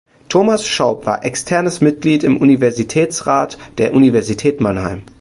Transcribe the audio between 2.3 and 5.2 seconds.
Universitätsrat der Universität Mannheim.